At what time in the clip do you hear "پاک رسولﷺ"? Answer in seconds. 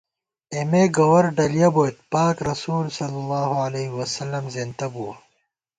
2.11-4.43